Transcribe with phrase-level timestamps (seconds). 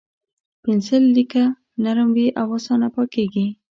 [0.03, 0.03] د
[0.63, 1.43] پنسل لیکه
[1.83, 3.45] نرم وي او اسانه پاکېږي.